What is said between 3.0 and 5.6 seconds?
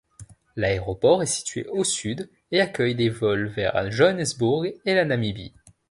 vols vers Johannesburg et la Namibie.